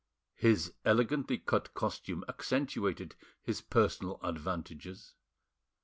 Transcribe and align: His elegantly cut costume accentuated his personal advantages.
His 0.33 0.73
elegantly 0.83 1.37
cut 1.37 1.75
costume 1.75 2.25
accentuated 2.27 3.13
his 3.43 3.61
personal 3.61 4.19
advantages. 4.23 5.13